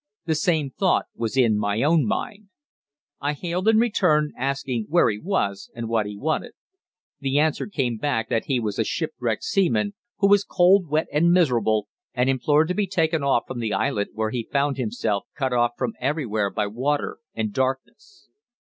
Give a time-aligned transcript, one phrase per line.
[0.25, 2.47] The same thought was in my own mind.
[3.19, 6.53] I hailed in return, asking where he was and what he wanted.
[7.19, 11.31] The answer came back that he was a shipwrecked seaman, who was cold, wet, and
[11.31, 15.53] miserable, and implored to be taken off from the islet where he found himself, cut
[15.53, 18.27] off from everywhere by water and darkness.